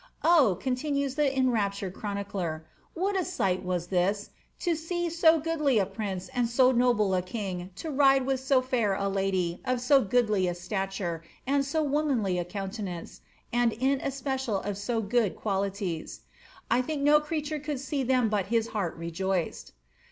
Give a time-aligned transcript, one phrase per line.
[0.01, 4.31] ^'^ Oh P' continues the enraptured chronicler, ^ what a sight was this,
[4.61, 8.63] to see so goodly a prince and so noble a king to ride with so
[8.63, 13.21] fair a lady, of so goodly a stature, and so womanly a countenance,
[13.53, 16.21] and in especial of so good qualities;
[16.71, 19.71] 1 think no creature could see them but his heart rejoiced.''